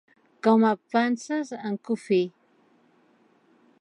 Com 0.45 0.63
a 0.69 0.71
panses 0.95 1.53
en 1.69 1.77
cofí. 1.91 2.21